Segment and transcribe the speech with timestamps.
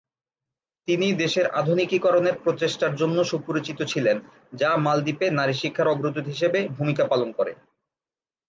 [0.87, 4.17] তিনি দেশের আধুনিকীকরণের প্রচেষ্টার জন্য সুপরিচিত ছিলেন,
[4.53, 7.51] যা মালদ্বীপে নারী শিক্ষার অগ্রদূত হিসেবে ভূমিকা পালন করে।